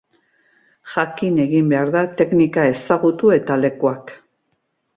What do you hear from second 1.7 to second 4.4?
behar da, teknika ezagutu eta lekuak.